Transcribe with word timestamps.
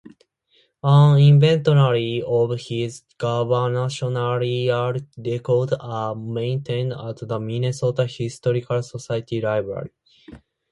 An 0.81 1.19
inventory 1.19 2.23
of 2.25 2.57
his 2.59 3.03
gubernatorial 3.19 4.93
records 5.15 5.73
are 5.79 6.15
maintained 6.15 6.93
at 6.93 7.17
the 7.17 7.39
Minnesota 7.39 8.07
Historical 8.07 8.81
Society 8.81 9.41
Library. 9.41 9.91